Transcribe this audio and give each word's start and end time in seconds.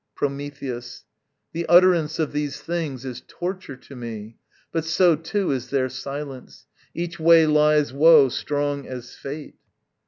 Prometheus. 0.15 1.03
The 1.53 1.67
utterance 1.67 2.17
of 2.17 2.31
these 2.31 2.59
things 2.59 3.05
is 3.05 3.21
torture 3.27 3.75
to 3.75 3.95
me, 3.95 4.37
But 4.71 4.83
so, 4.83 5.15
too, 5.15 5.51
is 5.51 5.69
their 5.69 5.89
silence; 5.89 6.65
each 6.95 7.19
way 7.19 7.45
lies 7.45 7.93
Woe 7.93 8.29
strong 8.29 8.87
as 8.87 9.13
fate. 9.13 9.57